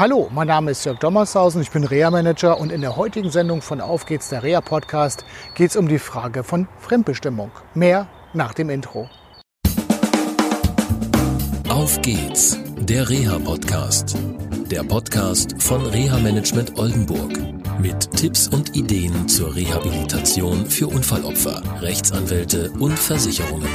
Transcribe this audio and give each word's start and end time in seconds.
Hallo, 0.00 0.30
mein 0.32 0.46
Name 0.46 0.70
ist 0.70 0.86
Jörg 0.86 0.98
Dommershausen, 0.98 1.60
ich 1.60 1.70
bin 1.70 1.84
Reha-Manager 1.84 2.58
und 2.58 2.72
in 2.72 2.80
der 2.80 2.96
heutigen 2.96 3.30
Sendung 3.30 3.60
von 3.60 3.82
Auf 3.82 4.06
geht's, 4.06 4.30
der 4.30 4.42
Reha-Podcast, 4.42 5.26
geht 5.54 5.68
es 5.68 5.76
um 5.76 5.88
die 5.88 5.98
Frage 5.98 6.42
von 6.42 6.68
Fremdbestimmung. 6.78 7.50
Mehr 7.74 8.08
nach 8.32 8.54
dem 8.54 8.70
Intro. 8.70 9.10
Auf 11.68 12.00
geht's, 12.00 12.58
der 12.78 13.10
Reha-Podcast. 13.10 14.16
Der 14.70 14.84
Podcast 14.84 15.62
von 15.62 15.84
Reha-Management 15.84 16.78
Oldenburg. 16.78 17.38
Mit 17.78 18.10
Tipps 18.12 18.48
und 18.48 18.74
Ideen 18.74 19.28
zur 19.28 19.54
Rehabilitation 19.54 20.64
für 20.64 20.86
Unfallopfer, 20.86 21.62
Rechtsanwälte 21.82 22.70
und 22.78 22.98
Versicherungen. 22.98 23.68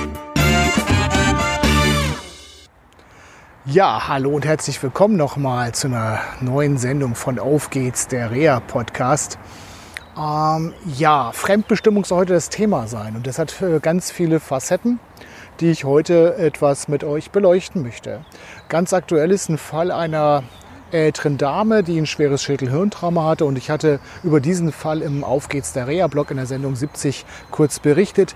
Ja, 3.67 4.07
hallo 4.07 4.29
und 4.29 4.45
herzlich 4.45 4.83
willkommen 4.83 5.17
nochmal 5.17 5.73
zu 5.73 5.87
einer 5.87 6.19
neuen 6.39 6.77
Sendung 6.77 7.15
von 7.15 7.39
Auf 7.39 7.71
geht's, 7.71 8.07
der 8.07 8.29
Rea-Podcast. 8.29 9.39
Ähm, 10.15 10.71
ja, 10.95 11.31
Fremdbestimmung 11.31 12.05
soll 12.05 12.19
heute 12.19 12.33
das 12.33 12.49
Thema 12.49 12.85
sein 12.85 13.15
und 13.15 13.25
das 13.25 13.39
hat 13.39 13.59
äh, 13.63 13.79
ganz 13.79 14.11
viele 14.11 14.39
Facetten, 14.39 14.99
die 15.61 15.71
ich 15.71 15.83
heute 15.83 16.35
etwas 16.37 16.87
mit 16.87 17.03
euch 17.03 17.31
beleuchten 17.31 17.81
möchte. 17.81 18.23
Ganz 18.69 18.93
aktuell 18.93 19.31
ist 19.31 19.49
ein 19.49 19.57
Fall 19.57 19.89
einer 19.89 20.43
älteren 20.91 21.39
Dame, 21.39 21.81
die 21.81 21.97
ein 21.99 22.05
schweres 22.05 22.43
Schädelhirntrauma 22.43 23.23
hatte 23.25 23.45
und 23.45 23.57
ich 23.57 23.71
hatte 23.71 23.99
über 24.21 24.41
diesen 24.41 24.71
Fall 24.73 25.01
im 25.01 25.23
Auf 25.23 25.49
geht's 25.49 25.73
der 25.73 25.87
Rea-Blog 25.87 26.29
in 26.29 26.37
der 26.37 26.45
Sendung 26.45 26.75
70 26.75 27.25
kurz 27.49 27.79
berichtet. 27.79 28.35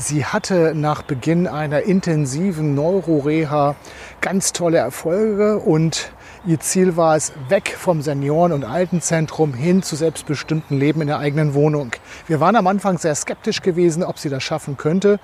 Sie 0.00 0.24
hatte 0.24 0.74
nach 0.76 1.02
Beginn 1.02 1.48
einer 1.48 1.82
intensiven 1.82 2.72
Neuroreha 2.76 3.74
ganz 4.20 4.52
tolle 4.52 4.78
Erfolge 4.78 5.58
und 5.58 6.12
ihr 6.46 6.60
Ziel 6.60 6.96
war 6.96 7.16
es, 7.16 7.32
weg 7.48 7.74
vom 7.76 8.00
Senioren- 8.00 8.52
und 8.52 8.62
Altenzentrum 8.62 9.54
hin 9.54 9.82
zu 9.82 9.96
selbstbestimmten 9.96 10.78
Leben 10.78 11.00
in 11.00 11.08
der 11.08 11.18
eigenen 11.18 11.52
Wohnung. 11.52 11.90
Wir 12.28 12.38
waren 12.38 12.54
am 12.54 12.68
Anfang 12.68 12.96
sehr 12.98 13.16
skeptisch 13.16 13.60
gewesen, 13.60 14.04
ob 14.04 14.20
sie 14.20 14.28
das 14.28 14.44
schaffen 14.44 14.76
könnte. 14.76 15.18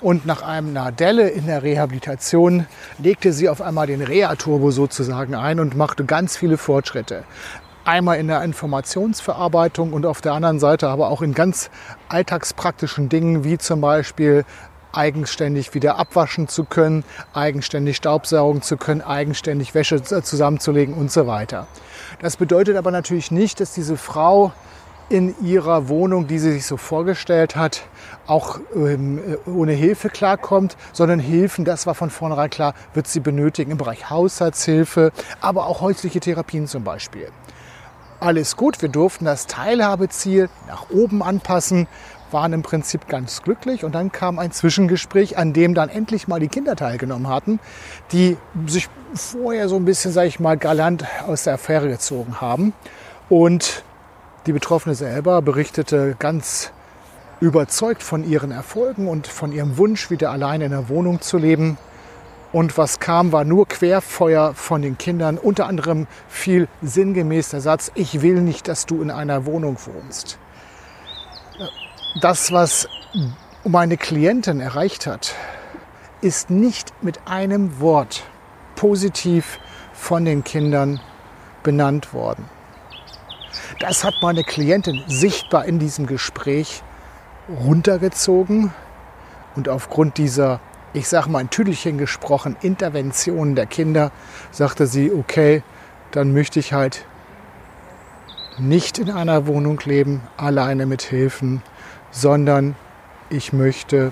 Und 0.00 0.26
nach 0.26 0.42
einem 0.42 0.72
Nadelle 0.72 1.28
in 1.28 1.46
der 1.46 1.62
Rehabilitation 1.62 2.66
legte 2.98 3.32
sie 3.32 3.48
auf 3.48 3.62
einmal 3.62 3.86
den 3.86 4.02
Reha-Turbo 4.02 4.72
sozusagen 4.72 5.36
ein 5.36 5.60
und 5.60 5.76
machte 5.76 6.04
ganz 6.04 6.36
viele 6.36 6.58
Fortschritte. 6.58 7.22
Einmal 7.86 8.18
in 8.18 8.26
der 8.26 8.42
Informationsverarbeitung 8.42 9.92
und 9.92 10.06
auf 10.06 10.20
der 10.20 10.32
anderen 10.32 10.58
Seite 10.58 10.88
aber 10.88 11.08
auch 11.08 11.22
in 11.22 11.34
ganz 11.34 11.70
alltagspraktischen 12.08 13.08
Dingen, 13.08 13.44
wie 13.44 13.58
zum 13.58 13.80
Beispiel 13.80 14.44
eigenständig 14.92 15.72
wieder 15.72 15.96
abwaschen 15.96 16.48
zu 16.48 16.64
können, 16.64 17.04
eigenständig 17.32 17.96
Staubsaugen 17.96 18.60
zu 18.60 18.76
können, 18.76 19.02
eigenständig 19.02 19.72
Wäsche 19.76 20.02
zusammenzulegen 20.02 20.94
und 20.94 21.12
so 21.12 21.28
weiter. 21.28 21.68
Das 22.18 22.36
bedeutet 22.36 22.76
aber 22.76 22.90
natürlich 22.90 23.30
nicht, 23.30 23.60
dass 23.60 23.72
diese 23.72 23.96
Frau 23.96 24.50
in 25.08 25.36
ihrer 25.40 25.88
Wohnung, 25.88 26.26
die 26.26 26.40
sie 26.40 26.50
sich 26.50 26.66
so 26.66 26.76
vorgestellt 26.76 27.54
hat, 27.54 27.82
auch 28.26 28.58
ähm, 28.74 29.20
ohne 29.46 29.74
Hilfe 29.74 30.08
klarkommt, 30.08 30.76
sondern 30.92 31.20
Hilfen, 31.20 31.64
das 31.64 31.86
war 31.86 31.94
von 31.94 32.10
vornherein 32.10 32.50
klar, 32.50 32.74
wird 32.94 33.06
sie 33.06 33.20
benötigen 33.20 33.70
im 33.70 33.78
Bereich 33.78 34.10
Haushaltshilfe, 34.10 35.12
aber 35.40 35.66
auch 35.66 35.82
häusliche 35.82 36.18
Therapien 36.18 36.66
zum 36.66 36.82
Beispiel 36.82 37.28
alles 38.26 38.56
gut. 38.56 38.82
Wir 38.82 38.88
durften 38.88 39.24
das 39.24 39.46
Teilhabeziel 39.46 40.48
nach 40.66 40.90
oben 40.90 41.22
anpassen, 41.22 41.86
waren 42.32 42.52
im 42.52 42.62
Prinzip 42.62 43.06
ganz 43.06 43.42
glücklich. 43.42 43.84
Und 43.84 43.94
dann 43.94 44.10
kam 44.10 44.40
ein 44.40 44.50
Zwischengespräch, 44.50 45.38
an 45.38 45.52
dem 45.52 45.74
dann 45.74 45.88
endlich 45.88 46.26
mal 46.26 46.40
die 46.40 46.48
Kinder 46.48 46.74
teilgenommen 46.74 47.28
hatten, 47.28 47.60
die 48.10 48.36
sich 48.66 48.88
vorher 49.14 49.68
so 49.68 49.76
ein 49.76 49.84
bisschen, 49.84 50.10
sage 50.10 50.26
ich 50.26 50.40
mal, 50.40 50.56
galant 50.56 51.04
aus 51.26 51.44
der 51.44 51.54
Affäre 51.54 51.88
gezogen 51.88 52.40
haben. 52.40 52.72
Und 53.28 53.84
die 54.46 54.52
Betroffene 54.52 54.96
selber 54.96 55.40
berichtete 55.40 56.16
ganz 56.18 56.72
überzeugt 57.40 58.02
von 58.02 58.28
ihren 58.28 58.50
Erfolgen 58.50 59.06
und 59.06 59.28
von 59.28 59.52
ihrem 59.52 59.76
Wunsch, 59.78 60.10
wieder 60.10 60.32
alleine 60.32 60.64
in 60.64 60.70
der 60.72 60.88
Wohnung 60.88 61.20
zu 61.20 61.38
leben. 61.38 61.78
Und 62.52 62.78
was 62.78 63.00
kam, 63.00 63.32
war 63.32 63.44
nur 63.44 63.66
Querfeuer 63.68 64.54
von 64.54 64.82
den 64.82 64.96
Kindern. 64.98 65.36
Unter 65.36 65.66
anderem 65.66 66.06
viel 66.28 66.68
sinngemäß 66.82 67.50
der 67.50 67.60
Satz, 67.60 67.90
ich 67.94 68.22
will 68.22 68.40
nicht, 68.40 68.68
dass 68.68 68.86
du 68.86 69.02
in 69.02 69.10
einer 69.10 69.46
Wohnung 69.46 69.76
wohnst. 69.84 70.38
Das, 72.20 72.52
was 72.52 72.88
meine 73.64 73.96
Klientin 73.96 74.60
erreicht 74.60 75.06
hat, 75.06 75.34
ist 76.20 76.50
nicht 76.50 76.92
mit 77.02 77.20
einem 77.26 77.80
Wort 77.80 78.24
positiv 78.74 79.58
von 79.92 80.24
den 80.24 80.44
Kindern 80.44 81.00
benannt 81.62 82.14
worden. 82.14 82.44
Das 83.80 84.04
hat 84.04 84.14
meine 84.22 84.44
Klientin 84.44 85.02
sichtbar 85.08 85.64
in 85.64 85.78
diesem 85.78 86.06
Gespräch 86.06 86.82
runtergezogen 87.48 88.72
und 89.56 89.68
aufgrund 89.68 90.18
dieser 90.18 90.60
ich 90.96 91.08
sage 91.08 91.28
mal 91.28 91.40
ein 91.40 91.50
Tüdelchen 91.50 91.98
gesprochen, 91.98 92.56
Interventionen 92.62 93.54
der 93.54 93.66
Kinder, 93.66 94.12
sagte 94.50 94.86
sie, 94.86 95.12
okay, 95.12 95.62
dann 96.10 96.32
möchte 96.32 96.58
ich 96.58 96.72
halt 96.72 97.04
nicht 98.56 98.98
in 98.98 99.10
einer 99.10 99.46
Wohnung 99.46 99.78
leben, 99.84 100.22
alleine 100.38 100.86
mit 100.86 101.02
Hilfen, 101.02 101.62
sondern 102.10 102.76
ich 103.28 103.52
möchte 103.52 104.10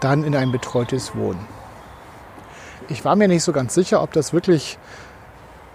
dann 0.00 0.22
in 0.22 0.36
ein 0.36 0.52
betreutes 0.52 1.16
Wohnen. 1.16 1.46
Ich 2.90 3.06
war 3.06 3.16
mir 3.16 3.28
nicht 3.28 3.42
so 3.42 3.52
ganz 3.52 3.72
sicher, 3.72 4.02
ob 4.02 4.12
das 4.12 4.34
wirklich 4.34 4.78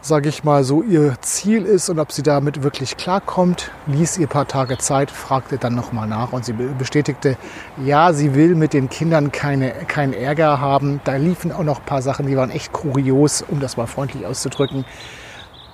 sage 0.02 0.30
ich 0.30 0.44
mal, 0.44 0.64
so 0.64 0.84
ihr 0.84 1.16
Ziel 1.22 1.66
ist 1.66 1.90
und 1.90 2.00
ob 2.00 2.12
sie 2.12 2.24
damit 2.24 2.64
wirklich 2.64 2.98
klarkommt, 2.98 3.72
ließ 3.88 4.18
ihr 4.18 4.28
ein 4.28 4.30
paar 4.30 4.48
Tage 4.48 4.78
Zeit, 4.78 5.12
fragte 5.12 5.58
dann 5.58 5.76
nochmal 5.76 6.08
nach 6.08 6.34
und 6.34 6.46
sie 6.46 6.54
bestätigte, 6.54 7.38
ja, 7.84 8.14
sie 8.14 8.36
will 8.36 8.56
mit 8.56 8.74
den 8.74 8.90
Kindern 8.90 9.32
keine, 9.32 9.72
keinen 9.72 10.14
Ärger 10.14 10.60
haben. 10.60 11.02
Da 11.04 11.16
liefen 11.16 11.52
auch 11.52 11.64
noch 11.64 11.80
ein 11.80 11.86
paar 11.86 12.02
Sachen, 12.02 12.28
die 12.28 12.38
waren 12.38 12.52
echt 12.52 12.72
kurios, 12.72 13.42
um 13.42 13.60
das 13.60 13.76
mal 13.76 13.88
freundlich 13.88 14.26
auszudrücken, 14.26 14.86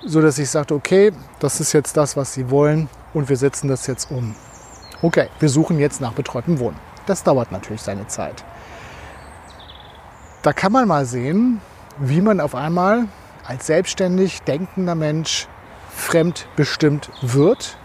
so 0.04 0.20
dass 0.20 0.38
ich 0.38 0.50
sagte, 0.50 0.74
okay, 0.74 1.12
das 1.38 1.60
ist 1.60 1.72
jetzt 1.72 1.96
das, 1.96 2.16
was 2.16 2.32
sie 2.32 2.50
wollen 2.50 2.88
und 3.12 3.28
wir 3.28 3.36
setzen 3.36 3.68
das 3.68 3.86
jetzt 3.86 4.10
um. 4.10 4.34
Okay, 5.02 5.28
wir 5.38 5.48
suchen 5.48 5.78
jetzt 5.78 6.00
nach 6.00 6.12
betreutem 6.12 6.58
Wohnen. 6.58 6.76
Das 7.06 7.22
dauert 7.22 7.52
natürlich 7.52 7.82
seine 7.82 8.06
Zeit. 8.06 8.42
Da 10.42 10.52
kann 10.52 10.72
man 10.72 10.88
mal 10.88 11.04
sehen, 11.04 11.60
wie 11.98 12.20
man 12.20 12.40
auf 12.40 12.54
einmal 12.54 13.06
als 13.44 13.66
selbstständig 13.66 14.42
denkender 14.42 14.94
Mensch 14.94 15.48
fremdbestimmt 15.90 17.10
wird. 17.22 17.76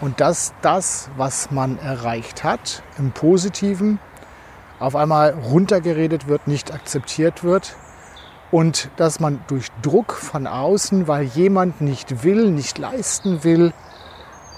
Und 0.00 0.20
dass 0.20 0.54
das, 0.62 1.10
was 1.16 1.50
man 1.50 1.78
erreicht 1.78 2.42
hat, 2.42 2.82
im 2.96 3.12
Positiven 3.12 3.98
auf 4.78 4.96
einmal 4.96 5.34
runtergeredet 5.34 6.26
wird, 6.26 6.48
nicht 6.48 6.72
akzeptiert 6.72 7.44
wird. 7.44 7.76
Und 8.50 8.90
dass 8.96 9.20
man 9.20 9.40
durch 9.46 9.68
Druck 9.82 10.14
von 10.14 10.46
außen, 10.46 11.06
weil 11.06 11.24
jemand 11.24 11.80
nicht 11.82 12.24
will, 12.24 12.50
nicht 12.50 12.78
leisten 12.78 13.44
will 13.44 13.72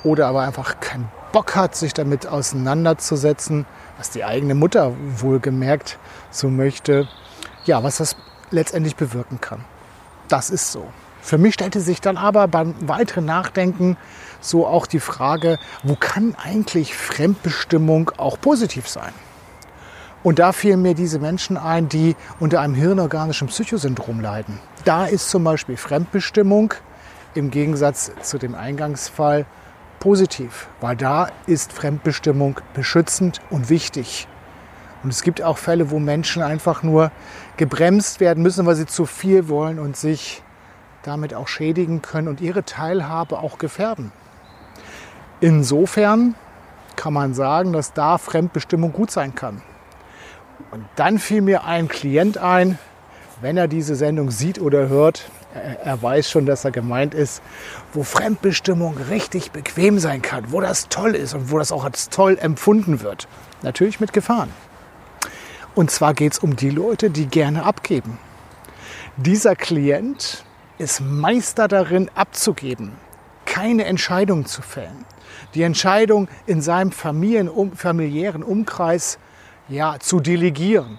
oder 0.04 0.28
aber 0.28 0.42
einfach 0.42 0.80
keinen 0.80 1.10
Bock 1.32 1.56
hat, 1.56 1.74
sich 1.74 1.92
damit 1.92 2.26
auseinanderzusetzen, 2.26 3.66
was 3.98 4.10
die 4.10 4.24
eigene 4.24 4.54
Mutter 4.54 4.94
wohlgemerkt 5.16 5.98
so 6.30 6.48
möchte, 6.48 7.08
ja, 7.64 7.82
was 7.82 7.98
das 7.98 8.16
letztendlich 8.50 8.96
bewirken 8.96 9.40
kann 9.40 9.64
das 10.28 10.50
ist 10.50 10.72
so. 10.72 10.86
Für 11.20 11.38
mich 11.38 11.54
stellte 11.54 11.80
sich 11.80 12.00
dann 12.00 12.16
aber 12.16 12.48
beim 12.48 12.74
weiteren 12.80 13.24
Nachdenken 13.24 13.96
so 14.40 14.66
auch 14.66 14.86
die 14.86 15.00
Frage, 15.00 15.58
wo 15.84 15.94
kann 15.94 16.34
eigentlich 16.42 16.96
Fremdbestimmung 16.96 18.10
auch 18.16 18.40
positiv 18.40 18.88
sein? 18.88 19.12
Und 20.24 20.38
da 20.38 20.52
fielen 20.52 20.82
mir 20.82 20.94
diese 20.94 21.18
Menschen 21.18 21.56
ein, 21.56 21.88
die 21.88 22.16
unter 22.40 22.60
einem 22.60 22.74
hirnorganischen 22.74 23.48
Psychosyndrom 23.48 24.20
leiden. 24.20 24.58
Da 24.84 25.06
ist 25.06 25.30
zum 25.30 25.44
Beispiel 25.44 25.76
Fremdbestimmung 25.76 26.74
im 27.34 27.50
Gegensatz 27.50 28.12
zu 28.22 28.38
dem 28.38 28.54
Eingangsfall 28.54 29.46
positiv, 30.00 30.68
weil 30.80 30.96
da 30.96 31.28
ist 31.46 31.72
Fremdbestimmung 31.72 32.60
beschützend 32.74 33.40
und 33.50 33.70
wichtig. 33.70 34.26
Und 35.02 35.10
es 35.10 35.22
gibt 35.22 35.42
auch 35.42 35.58
Fälle, 35.58 35.90
wo 35.90 35.98
Menschen 35.98 36.42
einfach 36.42 36.82
nur 36.82 37.10
gebremst 37.56 38.20
werden 38.20 38.42
müssen, 38.42 38.66
weil 38.66 38.76
sie 38.76 38.86
zu 38.86 39.04
viel 39.06 39.48
wollen 39.48 39.78
und 39.78 39.96
sich 39.96 40.42
damit 41.02 41.34
auch 41.34 41.48
schädigen 41.48 42.02
können 42.02 42.28
und 42.28 42.40
ihre 42.40 42.64
Teilhabe 42.64 43.38
auch 43.38 43.58
gefährden. 43.58 44.12
Insofern 45.40 46.36
kann 46.94 47.12
man 47.12 47.34
sagen, 47.34 47.72
dass 47.72 47.92
da 47.92 48.18
Fremdbestimmung 48.18 48.92
gut 48.92 49.10
sein 49.10 49.34
kann. 49.34 49.62
Und 50.70 50.84
dann 50.96 51.18
fiel 51.18 51.42
mir 51.42 51.64
ein 51.64 51.88
Klient 51.88 52.38
ein, 52.38 52.78
wenn 53.40 53.56
er 53.56 53.66
diese 53.66 53.96
Sendung 53.96 54.30
sieht 54.30 54.60
oder 54.60 54.88
hört, 54.88 55.28
er 55.84 56.00
weiß 56.00 56.30
schon, 56.30 56.46
dass 56.46 56.64
er 56.64 56.70
gemeint 56.70 57.12
ist, 57.12 57.42
wo 57.92 58.04
Fremdbestimmung 58.04 58.96
richtig 59.10 59.50
bequem 59.50 59.98
sein 59.98 60.22
kann, 60.22 60.52
wo 60.52 60.60
das 60.60 60.88
toll 60.88 61.14
ist 61.14 61.34
und 61.34 61.50
wo 61.50 61.58
das 61.58 61.72
auch 61.72 61.84
als 61.84 62.08
toll 62.08 62.38
empfunden 62.40 63.02
wird. 63.02 63.28
Natürlich 63.62 64.00
mit 64.00 64.12
Gefahren. 64.12 64.50
Und 65.74 65.90
zwar 65.90 66.14
geht 66.14 66.32
es 66.32 66.38
um 66.38 66.56
die 66.56 66.70
Leute, 66.70 67.10
die 67.10 67.26
gerne 67.26 67.64
abgeben. 67.64 68.18
Dieser 69.16 69.56
Klient 69.56 70.44
ist 70.78 71.00
Meister 71.00 71.68
darin, 71.68 72.10
abzugeben, 72.14 72.92
keine 73.44 73.84
Entscheidung 73.84 74.46
zu 74.46 74.62
fällen. 74.62 75.04
Die 75.54 75.62
Entscheidung 75.62 76.28
in 76.46 76.60
seinem 76.60 76.92
Familien, 76.92 77.48
um, 77.48 77.72
familiären 77.72 78.42
Umkreis 78.42 79.18
ja, 79.68 79.96
zu 79.98 80.20
delegieren. 80.20 80.98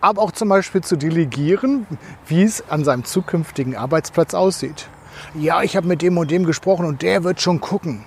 Aber 0.00 0.20
auch 0.20 0.32
zum 0.32 0.48
Beispiel 0.48 0.82
zu 0.82 0.96
delegieren, 0.96 1.86
wie 2.26 2.42
es 2.42 2.68
an 2.68 2.84
seinem 2.84 3.04
zukünftigen 3.04 3.76
Arbeitsplatz 3.76 4.34
aussieht. 4.34 4.88
Ja, 5.34 5.62
ich 5.62 5.76
habe 5.76 5.86
mit 5.86 6.02
dem 6.02 6.18
und 6.18 6.30
dem 6.30 6.44
gesprochen 6.44 6.84
und 6.84 7.02
der 7.02 7.24
wird 7.24 7.40
schon 7.40 7.60
gucken. 7.60 8.04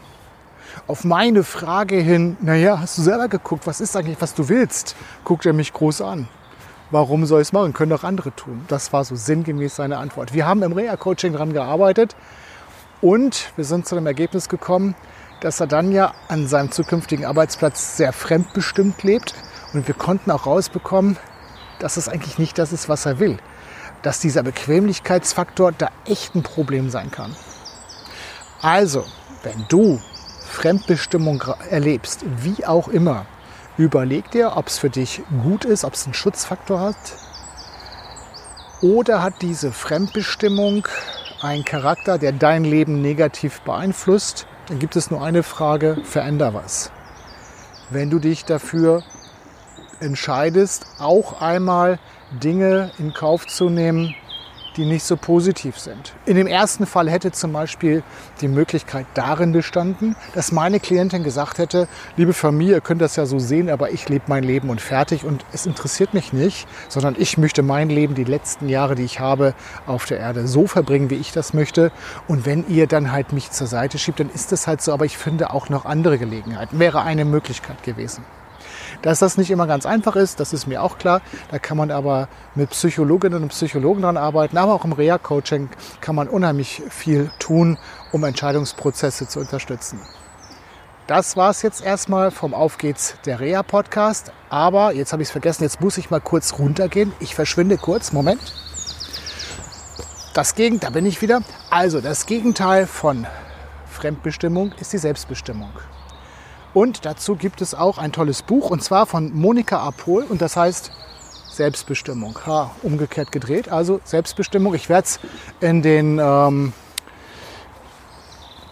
Auf 0.90 1.04
meine 1.04 1.44
Frage 1.44 1.98
hin, 1.98 2.36
naja, 2.42 2.80
hast 2.80 2.98
du 2.98 3.04
selber 3.04 3.28
geguckt, 3.28 3.68
was 3.68 3.80
ist 3.80 3.96
eigentlich, 3.96 4.20
was 4.22 4.34
du 4.34 4.50
willst, 4.50 4.96
guckt 5.24 5.46
er 5.46 5.54
mich 5.54 5.72
groß 5.72 6.02
an. 6.02 6.28
Warum 6.90 7.28
soll 7.28 7.42
ich 7.42 7.50
es 7.50 7.54
machen? 7.54 7.74
Können 7.74 7.92
doch 7.92 8.04
andere 8.04 8.36
tun. 8.36 8.66
Das 8.70 8.92
war 8.92 9.06
so 9.06 9.16
sinngemäß 9.16 9.76
seine 9.76 10.00
Antwort. 10.00 10.34
Wir 10.34 10.48
haben 10.48 10.64
im 10.64 10.72
Reha-Coaching 10.72 11.34
daran 11.34 11.54
gearbeitet 11.54 12.16
und 13.02 13.52
wir 13.56 13.66
sind 13.66 13.86
zu 13.88 13.94
dem 13.94 14.08
Ergebnis 14.08 14.50
gekommen, 14.50 14.96
dass 15.42 15.60
er 15.60 15.68
dann 15.68 15.92
ja 15.92 16.12
an 16.28 16.48
seinem 16.48 16.72
zukünftigen 16.72 17.24
Arbeitsplatz 17.24 17.96
sehr 17.96 18.12
fremdbestimmt 18.12 19.04
lebt. 19.04 19.36
Und 19.76 19.88
wir 19.88 19.94
konnten 19.94 20.32
auch 20.32 20.48
rausbekommen, 20.48 21.18
dass 21.78 21.98
es 21.98 22.10
eigentlich 22.10 22.40
nicht 22.40 22.58
das 22.58 22.74
ist, 22.74 22.90
was 22.90 23.06
er 23.06 23.20
will. 23.20 23.38
Dass 24.02 24.22
dieser 24.22 24.42
Bequemlichkeitsfaktor 24.42 25.72
da 25.72 25.90
echt 26.06 26.34
ein 26.34 26.42
Problem 26.42 26.90
sein 26.90 27.12
kann. 27.12 27.36
Also, 28.64 29.06
wenn 29.44 29.66
du 29.70 30.02
Fremdbestimmung 30.50 31.44
erlebst, 31.70 32.26
wie 32.44 32.66
auch 32.66 32.88
immer, 32.90 33.26
überleg 33.78 34.30
dir, 34.32 34.58
ob 34.58 34.68
es 34.68 34.78
für 34.78 34.90
dich 34.90 35.22
gut 35.44 35.64
ist, 35.64 35.86
ob 35.86 35.94
es 35.94 36.06
einen 36.06 36.14
Schutzfaktor 36.14 36.82
hat. 36.82 36.96
Oder 38.82 39.22
hat 39.22 39.36
diese 39.42 39.72
Fremdbestimmung 39.72 40.88
einen 41.42 41.64
Charakter, 41.64 42.18
der 42.18 42.32
dein 42.32 42.64
Leben 42.64 43.02
negativ 43.02 43.62
beeinflusst? 43.62 44.48
Dann 44.68 44.80
gibt 44.80 44.96
es 44.96 45.12
nur 45.12 45.24
eine 45.24 45.44
Frage, 45.44 45.98
veränder 46.04 46.54
was. 46.54 46.92
Wenn 47.90 48.10
du 48.10 48.20
dich 48.20 48.46
dafür 48.46 49.04
entscheidest, 50.00 50.86
auch 51.00 51.42
einmal 51.42 52.00
Dinge 52.32 52.92
in 53.00 53.14
Kauf 53.14 53.48
zu 53.48 53.70
nehmen, 53.70 54.16
die 54.78 54.86
nicht 54.86 55.04
so 55.04 55.18
positiv 55.18 55.80
sind. 55.80 56.14
In 56.26 56.36
dem 56.36 56.48
ersten 56.48 56.86
Fall 56.86 57.10
hätte 57.10 57.32
zum 57.32 57.54
Beispiel 57.54 58.04
die 58.42 58.48
Möglichkeit 58.48 59.06
darin 59.14 59.52
bestanden, 59.52 60.16
dass 60.34 60.52
meine 60.52 60.80
Klientin 60.80 61.24
gesagt 61.24 61.58
hätte, 61.58 61.88
liebe 62.16 62.34
Familie, 62.34 62.76
ihr 62.76 62.82
könnt 62.82 63.02
das 63.02 63.16
ja 63.16 63.26
so 63.26 63.40
sehen, 63.40 63.70
aber 63.70 63.92
ich 63.92 64.08
lebe 64.10 64.26
mein 64.28 64.44
Leben 64.44 64.70
und 64.70 64.82
fertig 64.82 65.24
und 65.24 65.46
es 65.52 65.66
interessiert 65.66 66.14
mich 66.14 66.34
nicht, 66.34 66.68
sondern 66.88 67.16
ich 67.18 67.38
möchte 67.38 67.64
mein 67.64 67.90
Leben, 67.90 68.16
die 68.16 68.24
letzten 68.24 68.70
Jahre, 68.70 68.96
die 68.96 69.04
ich 69.04 69.20
habe 69.20 69.54
auf 69.86 70.06
der 70.06 70.20
Erde, 70.20 70.48
so 70.48 70.68
verbringen, 70.68 71.10
wie 71.10 71.16
ich 71.16 71.32
das 71.32 71.54
möchte. 71.54 71.92
Und 72.28 72.46
wenn 72.46 72.68
ihr 72.68 72.88
dann 72.88 73.12
halt 73.12 73.34
mich 73.34 73.52
zur 73.52 73.68
Seite 73.68 73.98
schiebt, 73.98 74.20
dann 74.20 74.30
ist 74.30 74.52
es 74.52 74.68
halt 74.68 74.82
so, 74.82 74.94
aber 74.94 75.06
ich 75.06 75.18
finde 75.18 75.52
auch 75.52 75.70
noch 75.70 75.86
andere 75.86 76.18
Gelegenheiten. 76.18 76.80
Wäre 76.80 77.04
eine 77.04 77.26
Möglichkeit 77.26 77.84
gewesen. 77.84 78.24
Dass 79.02 79.20
das 79.20 79.38
nicht 79.38 79.52
immer 79.52 79.68
ganz 79.68 79.86
einfach 79.86 80.16
ist, 80.16 80.40
das 80.40 80.54
ist 80.54 80.68
mir 80.68 80.82
auch 80.84 80.98
klar. 80.98 81.22
Da 81.52 81.60
kann 81.60 81.78
man 81.78 81.92
aber 81.92 82.28
mit 82.56 82.72
Psychologinnen 82.72 83.44
und 83.44 83.50
Psychologen 83.50 84.02
dran 84.02 84.18
arbeiten. 84.18 84.58
Aber 84.58 84.74
auch 84.74 84.86
im 84.86 84.94
Reha-Coaching 84.94 85.70
kann 86.02 86.16
man 86.16 86.28
unheimlich 86.28 86.82
viel 86.90 87.32
tun, 87.40 87.78
um 88.12 88.24
Entscheidungsprozesse 88.24 89.28
zu 89.28 89.40
unterstützen. 89.40 90.00
Das 91.08 91.36
war 91.36 91.50
es 91.50 91.64
jetzt 91.64 91.84
erstmal 91.84 92.30
vom 92.30 92.54
Auf 92.54 92.78
geht's 92.78 93.16
der 93.26 93.40
Reha-Podcast. 93.40 94.32
Aber 94.50 94.94
jetzt 94.94 95.12
habe 95.12 95.24
ich 95.24 95.30
es 95.30 95.32
vergessen, 95.32 95.64
jetzt 95.64 95.82
muss 95.82 95.98
ich 95.98 96.12
mal 96.12 96.22
kurz 96.22 96.60
runtergehen. 96.60 97.14
Ich 97.20 97.34
verschwinde 97.34 97.78
kurz. 97.78 98.12
Moment. 98.12 98.40
Das 100.36 100.54
Gegenteil, 100.54 100.92
da 100.92 100.94
bin 100.94 101.08
ich 101.08 101.22
wieder. 101.24 101.42
Also, 101.72 102.00
das 102.00 102.28
Gegenteil 102.28 102.86
von 102.86 103.26
Fremdbestimmung 103.88 104.72
ist 104.80 104.94
die 104.94 105.00
Selbstbestimmung. 105.00 105.72
Und 106.74 107.06
dazu 107.06 107.36
gibt 107.36 107.62
es 107.62 107.74
auch 107.74 107.98
ein 107.98 108.12
tolles 108.12 108.42
Buch 108.42 108.70
und 108.70 108.84
zwar 108.84 109.06
von 109.06 109.34
Monika 109.34 109.80
Apol 109.80 110.24
und 110.24 110.42
das 110.42 110.56
heißt 110.56 110.92
Selbstbestimmung. 111.50 112.38
Ha, 112.46 112.72
umgekehrt 112.84 113.32
gedreht, 113.32 113.70
also 113.70 114.00
Selbstbestimmung. 114.04 114.76
Ich 114.76 114.88
werde 114.88 115.06
es 115.08 115.20
in 115.60 115.82
den 115.82 116.20
ähm, 116.22 116.74